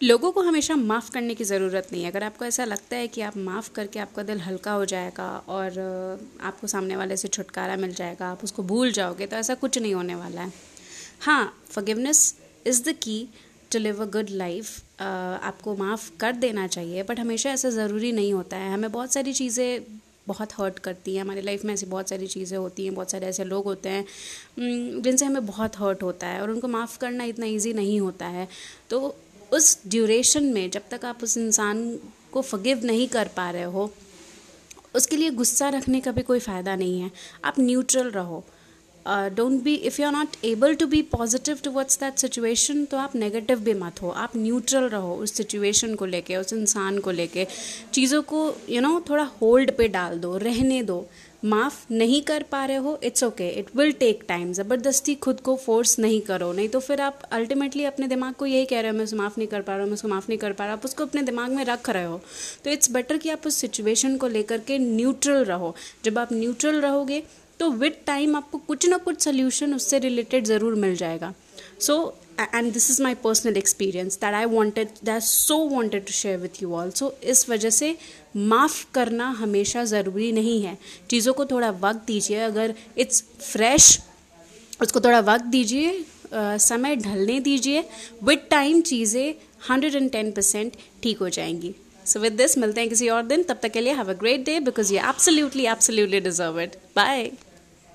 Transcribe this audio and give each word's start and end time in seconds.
लोगों 0.00 0.30
को 0.32 0.40
हमेशा 0.42 0.74
माफ़ 0.76 1.10
करने 1.10 1.34
की 1.34 1.44
ज़रूरत 1.44 1.88
नहीं 1.92 2.02
है। 2.04 2.10
अगर 2.10 2.22
आपको 2.24 2.44
ऐसा 2.44 2.64
लगता 2.64 2.96
है 2.96 3.08
कि 3.08 3.20
आप 3.20 3.36
माफ़ 3.36 3.70
करके 3.74 3.98
आपका 3.98 4.22
दिल 4.22 4.40
हल्का 4.40 4.72
हो 4.72 4.84
जाएगा 4.84 5.26
और 5.48 5.78
आपको 6.42 6.66
सामने 6.66 6.96
वाले 6.96 7.16
से 7.16 7.28
छुटकारा 7.28 7.76
मिल 7.76 7.94
जाएगा, 7.94 8.28
आप 8.28 8.44
उसको 8.44 8.62
भूल 8.62 8.92
जाओगे 8.92 9.26
तो 9.26 9.36
ऐसा 9.36 9.54
कुछ 9.54 9.78
नहीं 9.78 9.94
होने 9.94 10.14
वाला 10.14 10.40
है। 10.40 10.52
हाँ 11.20 11.54
forgiveness 11.70 12.34
is 12.66 12.82
the 12.84 12.94
key 13.02 13.18
to 13.70 13.78
live 13.78 14.02
a 14.02 14.06
good 14.12 14.30
life 14.32 15.02
आपको 15.02 15.76
माफ़ 15.76 16.10
कर 16.20 16.32
देना 16.36 16.66
चाहिए 16.68 17.02
बट 17.02 17.20
हमेशा 17.20 17.50
ऐसा 17.50 17.70
ज़रूरी 17.72 18.12
नहीं 18.12 18.32
होता 18.34 18.56
है। 18.56 18.72
हमें 18.72 18.90
बहुत 18.92 19.12
सारी 19.12 19.32
चीज़ें 19.34 19.84
बहुत 20.28 20.52
हर्ट 20.58 20.78
करती 20.78 21.14
हैं। 21.14 21.22
हमारी 21.22 21.40
लाइफ 21.42 21.64
में 21.64 21.72
ऐसी 21.74 21.86
बहुत 21.86 22.08
सारी 22.08 22.26
चीज़ें 22.28 22.56
होती 22.58 22.84
हैं, 22.84 22.94
बहुत 22.94 23.10
सारे 23.10 23.26
ऐसे 23.26 23.44
लोग 23.44 23.64
होते 23.64 23.88
हैं 23.88 24.04
जिनसे 25.02 25.24
हमें 25.24 25.46
बहुत 25.46 25.78
हर्ट 25.78 26.02
होता 26.02 26.26
है, 26.26 26.40
और 26.42 26.50
उनको 26.50 26.68
माफ़ 26.68 26.98
करना 26.98 27.24
इतना 27.24 27.46
ईजी 27.46 27.72
नहीं 27.74 28.00
होता 28.00 28.26
है। 28.28 28.48
तो 28.90 29.14
उस 29.54 29.78
ड्यूरेशन 29.88 30.44
में 30.54 30.70
जब 30.70 30.88
तक 30.90 31.04
आप 31.04 31.22
उस 31.22 31.36
इंसान 31.38 31.84
को 32.32 32.42
फगिव 32.42 32.84
नहीं 32.84 33.06
कर 33.08 33.28
पा 33.36 33.50
रहे 33.50 33.62
हो 33.74 33.90
उसके 34.94 35.16
लिए 35.16 35.30
गुस्सा 35.32 35.68
रखने 35.68 36.00
का 36.00 36.12
भी 36.12 36.22
कोई 36.22 36.38
फ़ायदा 36.40 36.74
नहीं 36.76 37.00
है। 37.00 37.10
आप 37.44 37.58
न्यूट्रल 37.60 38.10
रहो। 38.10 38.44
Don't 39.06 39.62
be 39.62 39.74
if 39.88 40.00
you 40.00 40.06
are 40.06 40.12
not 40.12 40.36
able 40.44 40.74
to 40.74 40.86
be 40.86 41.00
positive 41.10 41.58
towards 41.64 41.98
that 42.00 42.18
situation 42.18 42.84
तो 42.84 42.96
आप 42.96 43.16
नेगेटिव 43.16 43.60
भी 43.60 43.74
मत 43.74 44.00
हो। 44.02 44.10
आप 44.10 44.36
न्यूट्रल 44.36 44.88
रहो 44.88 45.14
उस 45.16 45.32
सिचुएशन 45.32 45.94
को 45.94 46.06
लेके 46.06 46.36
उस 46.36 46.52
इंसान 46.52 46.98
को 46.98 47.10
लेके। 47.10 47.46
चीज़ों 47.92 48.22
को 48.22 48.46
यू 48.46 48.74
you 48.74 48.82
नो 48.82 48.88
know, 48.90 49.08
थोड़ा 49.10 49.24
होल्ड 49.40 49.76
पे 49.76 49.88
डाल 49.88 50.18
दो 50.18 50.36
रहने 50.38 50.82
दो। 50.82 51.06
माफ़ 51.44 51.74
नहीं 51.92 52.20
कर 52.22 52.42
पा 52.42 52.64
रहे 52.64 52.76
हो 52.76 52.98
it's 53.04 53.24
okay 53.24 53.48
it 53.50 53.66
will 53.76 53.92
take 53.94 54.24
time 54.28 54.52
ज़बरदस्ती 54.52 55.14
खुद 55.16 55.40
को 55.40 55.56
फोर्स 55.56 55.98
नहीं 55.98 56.20
करो। 56.22 56.52
नहीं 56.52 56.68
तो 56.68 56.80
फिर 56.80 57.00
आप 57.00 57.22
अल्टीमेटली 57.32 57.84
अपने 57.84 58.06
दिमाग 58.08 58.34
को 58.34 58.46
यही 58.46 58.66
कह 58.66 58.80
रहे 58.80 58.90
हो, 58.90 58.96
मैं 58.96 59.04
उसे 59.04 59.16
माफ़ 59.16 59.34
नहीं 59.38 59.48
कर 59.48 59.62
पा 59.62 59.72
रहा 59.72 59.80
हूँ, 59.80 59.88
मैं 59.88 59.94
उसको 59.94 60.08
माफ़ 60.08 60.24
नहीं 60.28 60.38
कर 60.38 60.52
पा 60.52 60.64
रहा 60.64 60.74
आप 60.74 60.84
उसको 60.84 61.06
अपने 61.06 61.22
दिमाग 61.22 61.50
में 61.50 61.64
रख 61.64 61.90
रहे 61.90 62.04
हो। 62.04 62.20
तो 62.64 62.70
इट्स 62.70 62.90
बेटर 62.92 63.18
कि 63.18 63.30
आप 63.30 63.46
उस 63.46 63.56
सिचुएशन 63.56 64.16
को 64.16 64.28
लेकर 64.28 64.58
के 64.60 64.78
न्यूट्रल 64.78 65.44
रहो। 65.44 65.74
जब 66.04 66.18
आप 66.18 66.32
न्यूट्रल 66.32 66.80
रहोगे 66.80 67.22
तो 67.60 67.70
विद 67.72 67.96
टाइम 68.06 68.36
आपको 68.36 68.58
कुछ 68.60 68.86
ना 68.88 68.96
कुछ 68.98 69.20
सोल्यूशन 69.22 69.74
उससे 69.74 69.98
रिलेटेड 70.00 70.44
ज़रूर 70.44 70.74
मिल 70.76 70.96
जाएगा। 70.96 71.32
So 71.80 72.14
and 72.40 72.72
this 72.72 72.90
is 72.90 73.02
my 73.02 73.14
personal 73.24 73.56
experience 73.56 74.18
that 74.20 74.34
I 74.34 74.44
wanted 74.46 74.88
that 75.04 75.22
so 75.22 75.56
wanted 75.68 76.06
to 76.06 76.12
share 76.12 76.38
with 76.38 76.62
you 76.62 76.72
all 76.74 76.90
so 76.92 77.12
इस 77.24 77.48
वजह 77.50 77.70
से 77.70 77.94
माफ़ 78.36 78.84
करना 78.94 79.28
हमेशा 79.38 79.84
ज़रूरी 79.84 80.30
नहीं 80.32 80.62
है। 80.62 80.76
चीज़ों 81.10 81.32
को 81.34 81.44
थोड़ा 81.44 81.70
वक्त 81.82 82.02
दीजिए। 82.06 82.40
अगर 82.40 82.74
इट्स 82.98 83.22
फ्रेश 83.40 83.98
उसको 84.82 85.00
थोड़ा 85.00 85.20
वक्त 85.22 85.44
दीजिए 85.46 86.04
समय 86.34 86.96
ढलने 86.96 87.38
दीजिए। 87.40 87.84
विद 88.24 88.46
टाइम 88.50 88.80
चीज़ें 88.82 89.34
हंड्रेड 89.70 89.94
एंड 89.94 90.10
टेन 90.12 90.30
परसेंट 90.32 90.76
ठीक 91.02 91.18
हो 91.18 91.28
जाएँगी। 91.28 91.74
सो 92.06 92.20
विद 92.20 92.32
दिस 92.32 92.56
मिलते 92.58 92.80
हैं 92.80 92.88
किसी 92.90 93.08
और 93.08 93.22
दिन। 93.26 93.42
तब 93.42 93.58
तक 93.62 93.72
के 93.72 93.80
लिए 93.80 93.92
have 93.94 94.10
a 94.10 94.14
great 94.20 94.44
day 94.46 94.58
because 94.60 94.92
you 94.94 95.00
absolutely 95.08 95.66
absolutely 95.66 96.20
deserve 96.20 96.60
it 96.60 96.76
bye 96.96 97.30